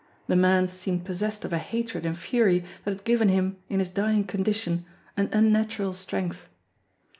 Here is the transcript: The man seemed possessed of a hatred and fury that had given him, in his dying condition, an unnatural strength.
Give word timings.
The 0.25 0.35
man 0.35 0.67
seemed 0.67 1.05
possessed 1.05 1.45
of 1.45 1.53
a 1.53 1.59
hatred 1.59 2.07
and 2.07 2.17
fury 2.17 2.65
that 2.85 2.91
had 2.91 3.03
given 3.03 3.29
him, 3.29 3.57
in 3.69 3.77
his 3.77 3.91
dying 3.91 4.23
condition, 4.23 4.83
an 5.15 5.29
unnatural 5.31 5.93
strength. 5.93 6.49